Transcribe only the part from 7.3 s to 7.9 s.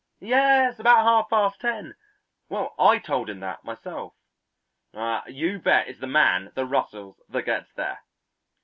gets